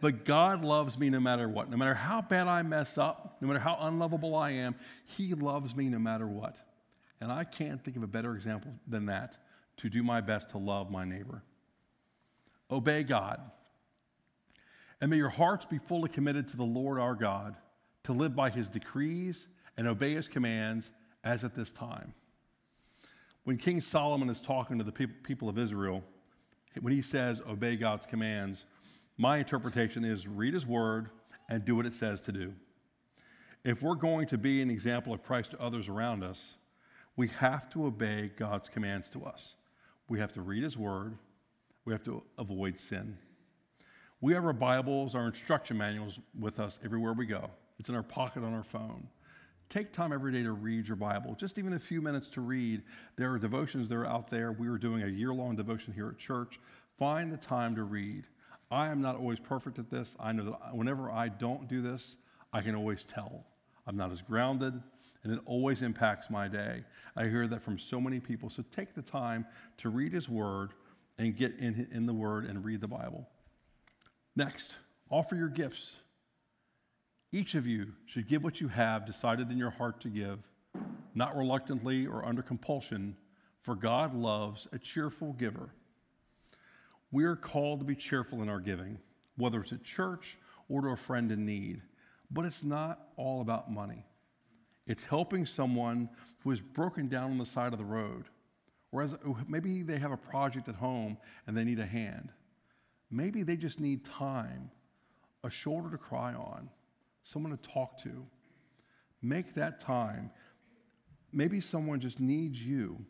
But 0.00 0.24
God 0.24 0.62
loves 0.62 0.98
me 0.98 1.08
no 1.08 1.20
matter 1.20 1.48
what. 1.48 1.70
No 1.70 1.76
matter 1.76 1.94
how 1.94 2.20
bad 2.20 2.48
I 2.48 2.62
mess 2.62 2.98
up, 2.98 3.38
no 3.40 3.48
matter 3.48 3.60
how 3.60 3.76
unlovable 3.80 4.34
I 4.34 4.50
am, 4.50 4.74
He 5.06 5.34
loves 5.34 5.74
me 5.74 5.88
no 5.88 5.98
matter 5.98 6.26
what. 6.26 6.56
And 7.20 7.32
I 7.32 7.44
can't 7.44 7.82
think 7.82 7.96
of 7.96 8.02
a 8.02 8.08
better 8.08 8.34
example 8.34 8.72
than 8.86 9.06
that 9.06 9.36
to 9.78 9.88
do 9.88 10.02
my 10.02 10.20
best 10.20 10.50
to 10.50 10.58
love 10.58 10.90
my 10.90 11.04
neighbor. 11.04 11.42
Obey 12.70 13.02
God. 13.02 13.40
And 15.00 15.10
may 15.10 15.16
your 15.16 15.28
hearts 15.28 15.64
be 15.64 15.78
fully 15.78 16.08
committed 16.08 16.48
to 16.48 16.56
the 16.56 16.64
Lord 16.64 16.98
our 16.98 17.14
God, 17.14 17.56
to 18.04 18.12
live 18.12 18.34
by 18.34 18.50
His 18.50 18.68
decrees 18.68 19.36
and 19.76 19.86
obey 19.86 20.14
His 20.14 20.28
commands 20.28 20.90
as 21.22 21.44
at 21.44 21.54
this 21.54 21.70
time. 21.70 22.14
When 23.44 23.58
King 23.58 23.80
Solomon 23.80 24.30
is 24.30 24.40
talking 24.40 24.78
to 24.78 24.84
the 24.84 24.92
people 24.92 25.48
of 25.48 25.58
Israel, 25.58 26.02
when 26.80 26.92
he 26.92 27.02
says 27.02 27.40
obey 27.48 27.76
God's 27.76 28.06
commands, 28.06 28.64
my 29.16 29.38
interpretation 29.38 30.04
is 30.04 30.26
read 30.26 30.52
his 30.52 30.66
word 30.66 31.10
and 31.48 31.64
do 31.64 31.76
what 31.76 31.86
it 31.86 31.94
says 31.94 32.20
to 32.22 32.32
do. 32.32 32.52
If 33.64 33.82
we're 33.82 33.94
going 33.94 34.26
to 34.28 34.38
be 34.38 34.62
an 34.62 34.70
example 34.70 35.12
of 35.12 35.22
Christ 35.22 35.52
to 35.52 35.60
others 35.60 35.88
around 35.88 36.22
us, 36.22 36.54
we 37.16 37.28
have 37.28 37.70
to 37.70 37.86
obey 37.86 38.30
God's 38.36 38.68
commands 38.68 39.08
to 39.10 39.24
us. 39.24 39.54
We 40.08 40.18
have 40.18 40.32
to 40.34 40.42
read 40.42 40.62
his 40.62 40.76
word. 40.76 41.16
We 41.84 41.92
have 41.92 42.04
to 42.04 42.22
avoid 42.38 42.78
sin. 42.78 43.16
We 44.20 44.32
have 44.34 44.44
our 44.44 44.52
Bibles, 44.52 45.14
our 45.14 45.26
instruction 45.26 45.76
manuals 45.76 46.18
with 46.38 46.58
us 46.58 46.78
everywhere 46.84 47.12
we 47.12 47.26
go. 47.26 47.50
It's 47.78 47.88
in 47.88 47.94
our 47.94 48.02
pocket 48.02 48.42
on 48.42 48.54
our 48.54 48.64
phone. 48.64 49.08
Take 49.68 49.92
time 49.92 50.12
every 50.12 50.32
day 50.32 50.42
to 50.42 50.52
read 50.52 50.86
your 50.86 50.96
Bible, 50.96 51.34
just 51.34 51.58
even 51.58 51.72
a 51.72 51.78
few 51.78 52.00
minutes 52.00 52.28
to 52.30 52.40
read. 52.40 52.82
There 53.16 53.32
are 53.32 53.38
devotions 53.38 53.88
that 53.88 53.96
are 53.96 54.06
out 54.06 54.30
there. 54.30 54.52
We 54.52 54.68
are 54.68 54.78
doing 54.78 55.02
a 55.02 55.08
year 55.08 55.34
long 55.34 55.56
devotion 55.56 55.92
here 55.92 56.08
at 56.08 56.18
church. 56.18 56.60
Find 56.98 57.32
the 57.32 57.36
time 57.36 57.74
to 57.74 57.82
read. 57.82 58.24
I 58.70 58.88
am 58.88 59.00
not 59.00 59.16
always 59.16 59.40
perfect 59.40 59.78
at 59.78 59.90
this. 59.90 60.08
I 60.20 60.32
know 60.32 60.44
that 60.44 60.74
whenever 60.74 61.10
I 61.10 61.28
don't 61.28 61.68
do 61.68 61.82
this, 61.82 62.16
I 62.52 62.62
can 62.62 62.74
always 62.74 63.04
tell. 63.04 63.44
I'm 63.86 63.96
not 63.96 64.12
as 64.12 64.22
grounded, 64.22 64.80
and 65.26 65.34
it 65.34 65.40
always 65.44 65.82
impacts 65.82 66.30
my 66.30 66.46
day. 66.46 66.84
I 67.16 67.24
hear 67.24 67.48
that 67.48 67.60
from 67.60 67.80
so 67.80 68.00
many 68.00 68.20
people. 68.20 68.48
So 68.48 68.62
take 68.76 68.94
the 68.94 69.02
time 69.02 69.44
to 69.78 69.88
read 69.88 70.12
His 70.12 70.28
Word 70.28 70.70
and 71.18 71.36
get 71.36 71.56
in, 71.58 71.88
in 71.90 72.06
the 72.06 72.14
Word 72.14 72.44
and 72.44 72.64
read 72.64 72.80
the 72.80 72.86
Bible. 72.86 73.26
Next, 74.36 74.74
offer 75.10 75.34
your 75.34 75.48
gifts. 75.48 75.90
Each 77.32 77.56
of 77.56 77.66
you 77.66 77.88
should 78.04 78.28
give 78.28 78.44
what 78.44 78.60
you 78.60 78.68
have 78.68 79.04
decided 79.04 79.50
in 79.50 79.58
your 79.58 79.70
heart 79.70 80.00
to 80.02 80.08
give, 80.08 80.38
not 81.12 81.36
reluctantly 81.36 82.06
or 82.06 82.24
under 82.24 82.42
compulsion, 82.42 83.16
for 83.62 83.74
God 83.74 84.14
loves 84.14 84.68
a 84.72 84.78
cheerful 84.78 85.32
giver. 85.32 85.70
We 87.10 87.24
are 87.24 87.34
called 87.34 87.80
to 87.80 87.84
be 87.84 87.96
cheerful 87.96 88.42
in 88.42 88.48
our 88.48 88.60
giving, 88.60 88.98
whether 89.36 89.60
it's 89.60 89.72
at 89.72 89.82
church 89.82 90.38
or 90.68 90.82
to 90.82 90.88
a 90.90 90.96
friend 90.96 91.32
in 91.32 91.44
need. 91.44 91.82
But 92.30 92.44
it's 92.44 92.62
not 92.62 93.08
all 93.16 93.40
about 93.40 93.72
money. 93.72 94.04
It's 94.86 95.04
helping 95.04 95.46
someone 95.46 96.08
who 96.40 96.50
is 96.52 96.60
broken 96.60 97.08
down 97.08 97.32
on 97.32 97.38
the 97.38 97.46
side 97.46 97.72
of 97.72 97.78
the 97.78 97.84
road, 97.84 98.24
or 98.92 99.08
maybe 99.48 99.82
they 99.82 99.98
have 99.98 100.12
a 100.12 100.16
project 100.16 100.68
at 100.68 100.76
home 100.76 101.18
and 101.46 101.56
they 101.56 101.64
need 101.64 101.80
a 101.80 101.86
hand. 101.86 102.30
Maybe 103.10 103.42
they 103.42 103.56
just 103.56 103.80
need 103.80 104.04
time, 104.04 104.70
a 105.44 105.50
shoulder 105.50 105.90
to 105.90 105.98
cry 105.98 106.34
on, 106.34 106.70
someone 107.24 107.56
to 107.56 107.68
talk 107.68 108.00
to. 108.02 108.24
Make 109.22 109.54
that 109.54 109.80
time. 109.80 110.30
Maybe 111.32 111.60
someone 111.60 112.00
just 112.00 112.20
needs 112.20 112.62
you. 112.62 113.04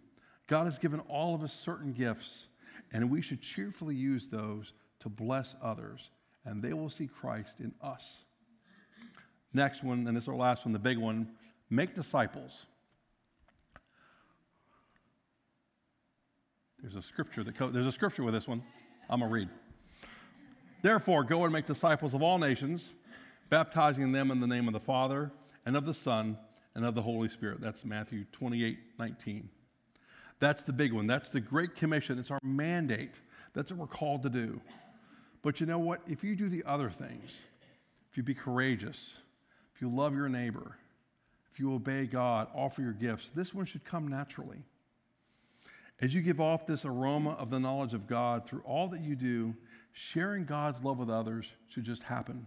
God 0.47 0.65
has 0.65 0.79
given 0.79 1.01
all 1.01 1.35
of 1.35 1.43
us 1.43 1.53
certain 1.53 1.93
gifts, 1.93 2.47
and 2.93 3.11
we 3.11 3.21
should 3.21 3.43
cheerfully 3.43 3.95
use 3.95 4.29
those 4.29 4.73
to 5.01 5.09
bless 5.09 5.55
others, 5.63 6.11
and 6.45 6.63
they 6.63 6.73
will 6.73 6.91
see 6.91 7.07
Christ 7.07 7.61
in 7.61 7.75
us. 7.83 8.03
Next 9.53 9.83
one, 9.83 10.07
and 10.07 10.17
this 10.17 10.25
is 10.25 10.29
our 10.29 10.37
last 10.37 10.65
one, 10.65 10.73
the 10.73 10.79
big 10.79 10.99
one 10.99 11.29
make 11.71 11.95
disciples. 11.95 12.53
There's 16.81 16.97
a 16.97 17.03
scripture 17.03 17.43
that 17.45 17.57
co- 17.57 17.71
there's 17.71 17.87
a 17.87 17.93
scripture 17.93 18.23
with 18.23 18.35
this 18.35 18.47
one. 18.47 18.63
I'm 19.11 19.21
gonna 19.21 19.33
read. 19.33 19.49
Therefore, 20.83 21.25
go 21.25 21.45
and 21.45 21.53
make 21.53 21.67
disciples 21.67 22.15
of 22.15 22.23
all 22.23 22.39
nations 22.39 22.91
baptizing 23.49 24.13
them 24.13 24.31
in 24.31 24.41
the 24.41 24.47
name 24.47 24.67
of 24.67 24.73
the 24.73 24.81
Father 24.81 25.31
and 25.65 25.77
of 25.77 25.85
the 25.85 25.95
Son 25.95 26.37
and 26.75 26.85
of 26.85 26.95
the 26.95 27.03
Holy 27.03 27.29
Spirit. 27.29 27.61
That's 27.61 27.85
Matthew 27.85 28.25
28 28.33 28.79
19. 28.99 29.49
That's 30.39 30.63
the 30.63 30.73
big 30.73 30.93
one. 30.93 31.07
That's 31.07 31.31
the 31.31 31.41
Great 31.41 31.75
Commission. 31.77 32.19
It's 32.19 32.31
our 32.31 32.41
mandate. 32.43 33.15
That's 33.55 33.73
what 33.73 33.81
we're 33.81 33.87
called 33.87 34.23
to 34.25 34.29
do. 34.29 34.61
But 35.43 35.61
you 35.61 35.67
know 35.67 35.79
what? 35.79 36.03
If 36.07 36.23
you 36.23 36.37
do 36.37 36.49
the 36.49 36.63
other 36.65 36.91
things, 36.91 37.31
if 38.11 38.17
you 38.17 38.23
be 38.23 38.35
courageous, 38.35 39.17
if 39.75 39.81
you 39.81 39.89
love 39.89 40.15
your 40.15 40.29
neighbor, 40.29 40.77
if 41.57 41.61
you 41.61 41.73
obey 41.73 42.05
God, 42.05 42.49
offer 42.55 42.83
your 42.83 42.93
gifts, 42.93 43.31
this 43.35 43.55
one 43.55 43.65
should 43.65 43.83
come 43.83 44.09
naturally. 44.09 44.59
As 46.03 46.15
you 46.15 46.21
give 46.21 46.39
off 46.39 46.67
this 46.67 46.85
aroma 46.85 47.31
of 47.31 47.49
the 47.49 47.59
knowledge 47.59 47.95
of 47.95 48.07
God 48.07 48.47
through 48.47 48.61
all 48.67 48.89
that 48.89 49.01
you 49.01 49.17
do, 49.17 49.55
sharing 49.95 50.45
God's 50.45 50.85
love 50.85 50.99
with 50.99 51.09
others 51.09 51.47
should 51.71 51.85
just 51.85 52.03
happen. 52.03 52.47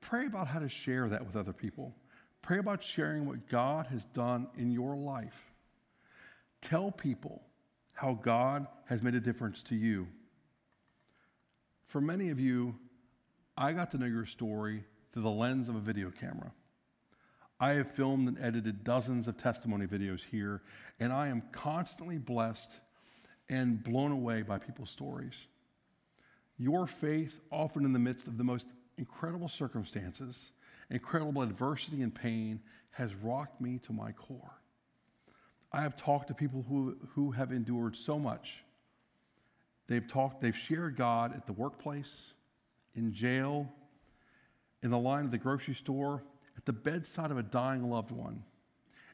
Pray 0.00 0.26
about 0.26 0.48
how 0.48 0.58
to 0.58 0.68
share 0.68 1.08
that 1.08 1.24
with 1.24 1.36
other 1.36 1.52
people. 1.52 1.94
Pray 2.42 2.58
about 2.58 2.82
sharing 2.82 3.24
what 3.24 3.48
God 3.48 3.86
has 3.86 4.04
done 4.06 4.48
in 4.58 4.72
your 4.72 4.96
life. 4.96 5.52
Tell 6.62 6.90
people 6.90 7.40
how 7.94 8.14
God 8.14 8.66
has 8.86 9.00
made 9.00 9.14
a 9.14 9.20
difference 9.20 9.62
to 9.62 9.76
you. 9.76 10.08
For 11.86 12.00
many 12.00 12.30
of 12.30 12.40
you, 12.40 12.74
I 13.56 13.72
got 13.74 13.92
to 13.92 13.98
know 13.98 14.06
your 14.06 14.26
story 14.26 14.82
through 15.12 15.22
the 15.22 15.30
lens 15.30 15.68
of 15.68 15.76
a 15.76 15.80
video 15.80 16.10
camera. 16.10 16.50
I 17.58 17.72
have 17.72 17.90
filmed 17.90 18.28
and 18.28 18.38
edited 18.38 18.84
dozens 18.84 19.28
of 19.28 19.38
testimony 19.38 19.86
videos 19.86 20.20
here, 20.30 20.62
and 21.00 21.12
I 21.12 21.28
am 21.28 21.42
constantly 21.52 22.18
blessed 22.18 22.70
and 23.48 23.82
blown 23.82 24.12
away 24.12 24.42
by 24.42 24.58
people's 24.58 24.90
stories. 24.90 25.34
Your 26.58 26.86
faith, 26.86 27.40
often 27.50 27.84
in 27.84 27.92
the 27.92 27.98
midst 27.98 28.26
of 28.26 28.36
the 28.36 28.44
most 28.44 28.66
incredible 28.98 29.48
circumstances, 29.48 30.52
incredible 30.90 31.42
adversity 31.42 32.02
and 32.02 32.14
pain 32.14 32.60
has 32.90 33.14
rocked 33.14 33.60
me 33.60 33.78
to 33.86 33.92
my 33.92 34.12
core. 34.12 34.58
I 35.72 35.82
have 35.82 35.96
talked 35.96 36.28
to 36.28 36.34
people 36.34 36.64
who, 36.68 36.96
who 37.14 37.30
have 37.32 37.52
endured 37.52 37.96
so 37.96 38.18
much. 38.18 38.64
They've 39.86 40.06
talked, 40.06 40.40
they've 40.40 40.56
shared 40.56 40.96
God 40.96 41.34
at 41.34 41.46
the 41.46 41.52
workplace, 41.52 42.32
in 42.94 43.12
jail, 43.12 43.68
in 44.82 44.90
the 44.90 44.98
line 44.98 45.24
of 45.24 45.30
the 45.30 45.38
grocery 45.38 45.74
store, 45.74 46.22
the 46.66 46.72
bedside 46.72 47.30
of 47.30 47.38
a 47.38 47.42
dying 47.42 47.88
loved 47.88 48.10
one. 48.10 48.42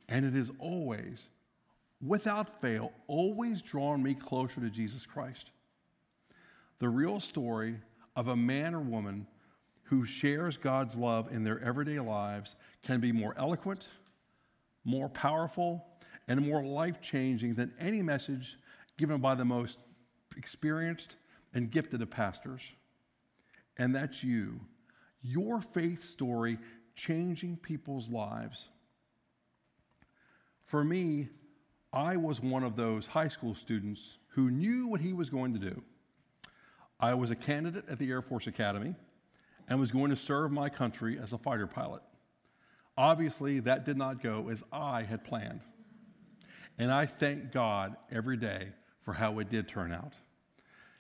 And 0.08 0.24
it 0.24 0.34
is 0.34 0.50
always, 0.58 1.20
without 2.04 2.60
fail, 2.60 2.92
always 3.06 3.62
drawn 3.62 4.02
me 4.02 4.14
closer 4.14 4.60
to 4.60 4.68
Jesus 4.68 5.06
Christ. 5.06 5.50
The 6.80 6.88
real 6.88 7.20
story 7.20 7.76
of 8.16 8.28
a 8.28 8.36
man 8.36 8.74
or 8.74 8.80
woman 8.80 9.26
who 9.84 10.04
shares 10.04 10.56
God's 10.56 10.96
love 10.96 11.30
in 11.30 11.44
their 11.44 11.60
everyday 11.60 12.00
lives 12.00 12.56
can 12.82 12.98
be 12.98 13.12
more 13.12 13.34
eloquent, 13.38 13.86
more 14.84 15.08
powerful, 15.08 15.84
and 16.28 16.48
more 16.48 16.64
life 16.64 17.00
changing 17.00 17.54
than 17.54 17.72
any 17.78 18.02
message 18.02 18.56
given 18.96 19.20
by 19.20 19.34
the 19.34 19.44
most 19.44 19.78
experienced 20.36 21.16
and 21.54 21.70
gifted 21.70 22.00
of 22.02 22.10
pastors. 22.10 22.62
And 23.76 23.94
that's 23.94 24.24
you. 24.24 24.60
Your 25.22 25.60
faith 25.60 26.08
story 26.08 26.58
changing 26.94 27.56
people's 27.56 28.08
lives. 28.08 28.68
For 30.66 30.82
me, 30.84 31.28
I 31.92 32.16
was 32.16 32.40
one 32.40 32.62
of 32.62 32.76
those 32.76 33.06
high 33.06 33.28
school 33.28 33.54
students 33.54 34.18
who 34.28 34.50
knew 34.50 34.86
what 34.86 35.00
he 35.00 35.12
was 35.12 35.28
going 35.28 35.52
to 35.52 35.58
do. 35.58 35.82
I 36.98 37.14
was 37.14 37.30
a 37.30 37.36
candidate 37.36 37.84
at 37.90 37.98
the 37.98 38.08
Air 38.08 38.22
Force 38.22 38.46
Academy 38.46 38.94
and 39.68 39.78
was 39.78 39.90
going 39.90 40.10
to 40.10 40.16
serve 40.16 40.50
my 40.50 40.68
country 40.68 41.18
as 41.18 41.32
a 41.32 41.38
fighter 41.38 41.66
pilot. 41.66 42.02
Obviously, 42.96 43.60
that 43.60 43.84
did 43.84 43.96
not 43.96 44.22
go 44.22 44.48
as 44.50 44.62
I 44.72 45.02
had 45.02 45.24
planned. 45.24 45.60
And 46.78 46.90
I 46.92 47.06
thank 47.06 47.52
God 47.52 47.96
every 48.10 48.36
day 48.36 48.68
for 49.04 49.12
how 49.12 49.38
it 49.38 49.50
did 49.50 49.68
turn 49.68 49.92
out. 49.92 50.12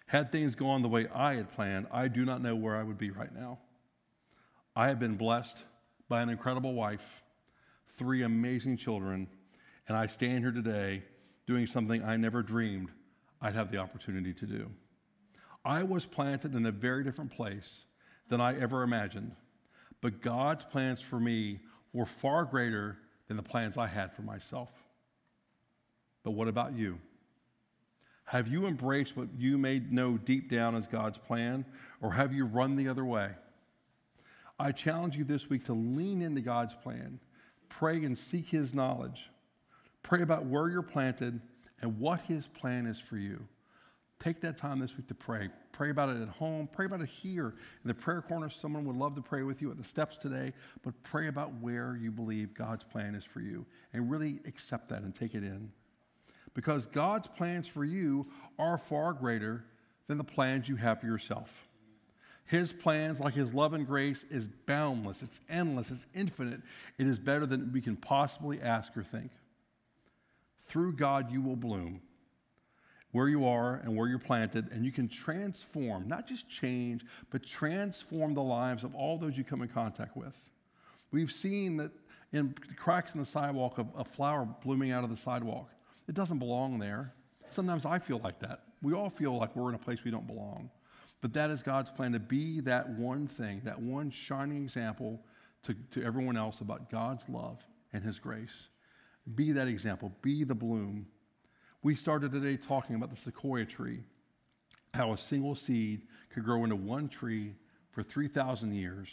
Had 0.06 0.30
things 0.30 0.54
gone 0.54 0.82
the 0.82 0.88
way 0.88 1.08
I 1.14 1.36
had 1.36 1.52
planned, 1.54 1.86
I 1.90 2.08
do 2.08 2.24
not 2.24 2.42
know 2.42 2.54
where 2.54 2.76
I 2.76 2.82
would 2.82 2.98
be 2.98 3.10
right 3.10 3.34
now. 3.34 3.58
I 4.76 4.88
have 4.88 4.98
been 4.98 5.16
blessed 5.16 5.56
by 6.12 6.20
an 6.20 6.28
incredible 6.28 6.74
wife, 6.74 7.22
three 7.96 8.22
amazing 8.22 8.76
children, 8.76 9.26
and 9.88 9.96
I 9.96 10.06
stand 10.06 10.40
here 10.40 10.52
today 10.52 11.02
doing 11.46 11.66
something 11.66 12.04
I 12.04 12.18
never 12.18 12.42
dreamed 12.42 12.90
I'd 13.40 13.54
have 13.54 13.72
the 13.72 13.78
opportunity 13.78 14.34
to 14.34 14.44
do. 14.44 14.70
I 15.64 15.84
was 15.84 16.04
planted 16.04 16.54
in 16.54 16.66
a 16.66 16.70
very 16.70 17.02
different 17.02 17.30
place 17.30 17.86
than 18.28 18.42
I 18.42 18.60
ever 18.60 18.82
imagined, 18.82 19.34
but 20.02 20.20
God's 20.20 20.66
plans 20.66 21.00
for 21.00 21.18
me 21.18 21.60
were 21.94 22.04
far 22.04 22.44
greater 22.44 22.98
than 23.28 23.38
the 23.38 23.42
plans 23.42 23.78
I 23.78 23.86
had 23.86 24.12
for 24.12 24.20
myself. 24.20 24.68
But 26.24 26.32
what 26.32 26.46
about 26.46 26.76
you? 26.76 26.98
Have 28.24 28.48
you 28.48 28.66
embraced 28.66 29.16
what 29.16 29.28
you 29.38 29.56
may 29.56 29.78
know 29.78 30.18
deep 30.18 30.50
down 30.50 30.76
as 30.76 30.86
God's 30.86 31.16
plan, 31.16 31.64
or 32.02 32.12
have 32.12 32.34
you 32.34 32.44
run 32.44 32.76
the 32.76 32.88
other 32.88 33.06
way? 33.06 33.30
I 34.58 34.72
challenge 34.72 35.16
you 35.16 35.24
this 35.24 35.48
week 35.48 35.64
to 35.66 35.72
lean 35.72 36.22
into 36.22 36.40
God's 36.40 36.74
plan, 36.74 37.18
pray 37.68 38.04
and 38.04 38.16
seek 38.16 38.48
His 38.48 38.74
knowledge, 38.74 39.30
pray 40.02 40.22
about 40.22 40.46
where 40.46 40.68
you're 40.68 40.82
planted 40.82 41.40
and 41.80 41.98
what 41.98 42.20
His 42.22 42.46
plan 42.46 42.86
is 42.86 43.00
for 43.00 43.16
you. 43.16 43.40
Take 44.22 44.40
that 44.42 44.56
time 44.56 44.78
this 44.78 44.96
week 44.96 45.08
to 45.08 45.14
pray. 45.14 45.48
Pray 45.72 45.90
about 45.90 46.10
it 46.10 46.22
at 46.22 46.28
home. 46.28 46.68
Pray 46.70 46.86
about 46.86 47.00
it 47.00 47.08
here 47.08 47.54
in 47.82 47.88
the 47.88 47.94
prayer 47.94 48.22
corner. 48.22 48.48
Someone 48.48 48.84
would 48.84 48.94
love 48.94 49.16
to 49.16 49.22
pray 49.22 49.42
with 49.42 49.60
you 49.60 49.70
at 49.70 49.76
the 49.76 49.84
steps 49.84 50.16
today, 50.16 50.52
but 50.84 50.94
pray 51.02 51.26
about 51.26 51.52
where 51.60 51.98
you 52.00 52.12
believe 52.12 52.54
God's 52.54 52.84
plan 52.84 53.16
is 53.16 53.24
for 53.24 53.40
you 53.40 53.66
and 53.92 54.08
really 54.08 54.38
accept 54.46 54.90
that 54.90 55.02
and 55.02 55.12
take 55.12 55.34
it 55.34 55.42
in 55.42 55.72
because 56.54 56.86
God's 56.86 57.28
plans 57.28 57.66
for 57.66 57.84
you 57.84 58.26
are 58.58 58.78
far 58.78 59.12
greater 59.12 59.64
than 60.06 60.18
the 60.18 60.24
plans 60.24 60.68
you 60.68 60.76
have 60.76 61.00
for 61.00 61.06
yourself. 61.06 61.50
His 62.44 62.72
plans, 62.72 63.20
like 63.20 63.34
His 63.34 63.54
love 63.54 63.72
and 63.72 63.86
grace, 63.86 64.24
is 64.30 64.48
boundless, 64.66 65.22
it's 65.22 65.40
endless, 65.48 65.90
it's 65.90 66.06
infinite. 66.14 66.60
It 66.98 67.06
is 67.06 67.18
better 67.18 67.46
than 67.46 67.72
we 67.72 67.80
can 67.80 67.96
possibly 67.96 68.60
ask 68.60 68.96
or 68.96 69.02
think. 69.02 69.30
Through 70.66 70.94
God, 70.94 71.30
you 71.30 71.40
will 71.40 71.56
bloom 71.56 72.00
where 73.12 73.28
you 73.28 73.46
are 73.46 73.74
and 73.84 73.94
where 73.94 74.08
you're 74.08 74.18
planted, 74.18 74.70
and 74.72 74.84
you 74.84 74.90
can 74.90 75.06
transform, 75.06 76.08
not 76.08 76.26
just 76.26 76.48
change, 76.48 77.04
but 77.30 77.44
transform 77.44 78.34
the 78.34 78.42
lives 78.42 78.84
of 78.84 78.94
all 78.94 79.18
those 79.18 79.36
you 79.36 79.44
come 79.44 79.60
in 79.60 79.68
contact 79.68 80.16
with. 80.16 80.34
We've 81.10 81.30
seen 81.30 81.76
that 81.76 81.92
in 82.32 82.54
cracks 82.76 83.12
in 83.12 83.20
the 83.20 83.26
sidewalk, 83.26 83.76
of 83.76 83.88
a 83.96 84.04
flower 84.04 84.48
blooming 84.64 84.90
out 84.90 85.04
of 85.04 85.10
the 85.10 85.16
sidewalk. 85.18 85.68
It 86.08 86.14
doesn't 86.14 86.38
belong 86.38 86.78
there. 86.78 87.12
Sometimes 87.50 87.84
I 87.84 87.98
feel 87.98 88.18
like 88.24 88.40
that. 88.40 88.62
We 88.80 88.94
all 88.94 89.10
feel 89.10 89.36
like 89.36 89.54
we're 89.54 89.68
in 89.68 89.74
a 89.74 89.78
place 89.78 90.02
we 90.04 90.10
don't 90.10 90.26
belong. 90.26 90.70
But 91.22 91.32
that 91.34 91.50
is 91.50 91.62
God's 91.62 91.88
plan 91.88 92.12
to 92.12 92.18
be 92.18 92.60
that 92.62 92.90
one 92.90 93.28
thing, 93.28 93.62
that 93.64 93.80
one 93.80 94.10
shining 94.10 94.64
example 94.64 95.20
to, 95.62 95.74
to 95.92 96.02
everyone 96.04 96.36
else 96.36 96.60
about 96.60 96.90
God's 96.90 97.26
love 97.28 97.58
and 97.92 98.04
His 98.04 98.18
grace. 98.18 98.68
Be 99.34 99.52
that 99.52 99.68
example, 99.68 100.12
be 100.20 100.44
the 100.44 100.54
bloom. 100.54 101.06
We 101.80 101.94
started 101.94 102.32
today 102.32 102.56
talking 102.56 102.96
about 102.96 103.10
the 103.10 103.16
sequoia 103.16 103.64
tree, 103.64 104.00
how 104.92 105.12
a 105.12 105.18
single 105.18 105.54
seed 105.54 106.02
could 106.30 106.44
grow 106.44 106.64
into 106.64 106.76
one 106.76 107.08
tree 107.08 107.54
for 107.92 108.02
3,000 108.02 108.74
years 108.74 109.08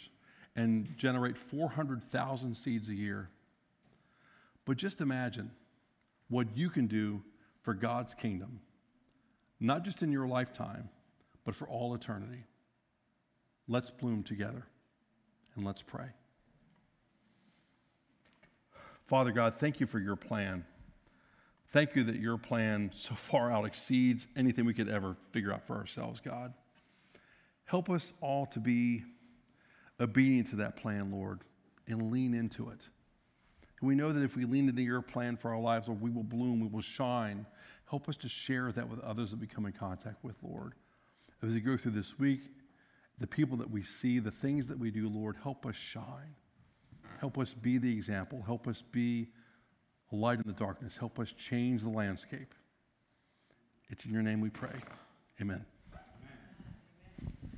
and 0.56 0.92
generate 0.96 1.38
400,000 1.38 2.56
seeds 2.56 2.88
a 2.88 2.94
year. 2.94 3.30
But 4.64 4.78
just 4.78 5.00
imagine 5.00 5.52
what 6.28 6.56
you 6.56 6.70
can 6.70 6.88
do 6.88 7.22
for 7.62 7.72
God's 7.72 8.14
kingdom, 8.14 8.60
not 9.60 9.84
just 9.84 10.02
in 10.02 10.10
your 10.10 10.26
lifetime, 10.26 10.88
but 11.50 11.56
for 11.56 11.66
all 11.66 11.96
eternity. 11.96 12.44
Let's 13.66 13.90
bloom 13.90 14.22
together 14.22 14.68
and 15.56 15.66
let's 15.66 15.82
pray. 15.82 16.06
Father 19.08 19.32
God, 19.32 19.54
thank 19.54 19.80
you 19.80 19.86
for 19.88 19.98
your 19.98 20.14
plan. 20.14 20.64
Thank 21.66 21.96
you 21.96 22.04
that 22.04 22.20
your 22.20 22.38
plan 22.38 22.92
so 22.94 23.16
far 23.16 23.50
out 23.50 23.64
exceeds 23.64 24.28
anything 24.36 24.64
we 24.64 24.72
could 24.72 24.88
ever 24.88 25.16
figure 25.32 25.52
out 25.52 25.66
for 25.66 25.74
ourselves, 25.74 26.20
God. 26.24 26.54
Help 27.64 27.90
us 27.90 28.12
all 28.20 28.46
to 28.46 28.60
be 28.60 29.02
obedient 29.98 30.50
to 30.50 30.56
that 30.56 30.76
plan, 30.76 31.10
Lord, 31.10 31.40
and 31.88 32.12
lean 32.12 32.32
into 32.32 32.70
it. 32.70 32.82
We 33.82 33.96
know 33.96 34.12
that 34.12 34.22
if 34.22 34.36
we 34.36 34.44
lean 34.44 34.68
into 34.68 34.82
your 34.82 35.02
plan 35.02 35.36
for 35.36 35.52
our 35.52 35.60
lives, 35.60 35.88
Lord, 35.88 36.00
we 36.00 36.10
will 36.10 36.22
bloom, 36.22 36.60
we 36.60 36.68
will 36.68 36.80
shine. 36.80 37.44
Help 37.86 38.08
us 38.08 38.14
to 38.18 38.28
share 38.28 38.70
that 38.70 38.88
with 38.88 39.00
others 39.00 39.32
that 39.32 39.40
we 39.40 39.48
come 39.48 39.66
in 39.66 39.72
contact 39.72 40.22
with, 40.22 40.36
Lord. 40.44 40.74
As 41.42 41.54
we 41.54 41.60
go 41.60 41.76
through 41.76 41.92
this 41.92 42.18
week, 42.18 42.42
the 43.18 43.26
people 43.26 43.56
that 43.58 43.70
we 43.70 43.82
see, 43.82 44.18
the 44.18 44.30
things 44.30 44.66
that 44.66 44.78
we 44.78 44.90
do, 44.90 45.08
Lord, 45.08 45.36
help 45.42 45.66
us 45.66 45.76
shine. 45.76 46.34
Help 47.18 47.38
us 47.38 47.54
be 47.54 47.78
the 47.78 47.92
example. 47.92 48.42
Help 48.44 48.66
us 48.66 48.82
be 48.92 49.28
a 50.12 50.16
light 50.16 50.38
in 50.38 50.46
the 50.46 50.52
darkness. 50.52 50.96
Help 50.98 51.18
us 51.18 51.32
change 51.32 51.82
the 51.82 51.90
landscape. 51.90 52.54
It's 53.90 54.04
in 54.04 54.12
your 54.12 54.22
name 54.22 54.40
we 54.40 54.50
pray. 54.50 54.80
Amen. 55.40 55.64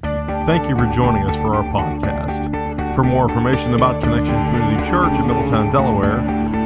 Thank 0.03 0.69
you 0.69 0.77
for 0.77 0.93
joining 0.93 1.25
us 1.25 1.37
for 1.37 1.55
our 1.55 1.63
podcast. 1.65 2.95
For 2.95 3.05
more 3.05 3.29
information 3.29 3.75
about 3.75 4.03
Connection 4.03 4.35
Community 4.35 4.91
Church 4.91 5.19
in 5.19 5.27
Middletown, 5.27 5.71
Delaware, 5.71 6.21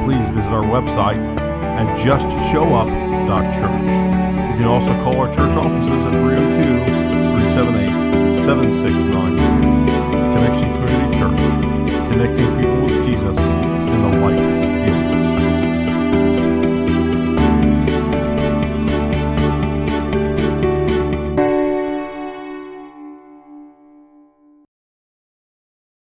please 0.04 0.28
visit 0.30 0.50
our 0.50 0.62
website 0.62 1.38
at 1.40 2.00
justshowup.church. 2.00 4.45
You 4.56 4.62
can 4.62 4.70
also 4.70 4.94
call 5.04 5.20
our 5.20 5.28
church 5.28 5.54
offices 5.54 6.02
at 6.02 6.12
302 6.12 6.80
378 7.60 7.92
7692. 8.46 9.36
Connection 10.32 10.72
Community 10.80 11.12
Church, 11.20 11.44
connecting 12.08 12.48
people 12.56 12.75